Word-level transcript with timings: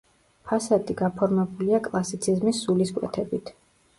ფასადი 0.51 0.93
გაფორმებულია 1.01 1.81
კლასიციზმის 1.87 2.61
სულისკვეთებით. 2.65 3.53